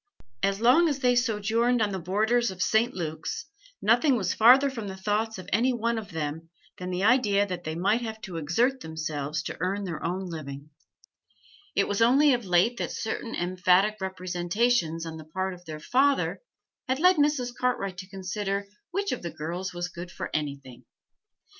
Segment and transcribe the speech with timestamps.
[0.41, 2.95] As long as they sojourned on the borders of St.
[2.95, 3.45] Luke's,
[3.83, 7.65] nothing was farther from the thoughts of any one of them than the idea that
[7.65, 10.71] they might have to exert themselves to earn their own living;
[11.75, 16.41] it was only of late that certain emphatic representations on the part of their father
[16.87, 17.53] had led Mrs.
[17.55, 20.83] Cartwright to consider which of the girls was good for anything.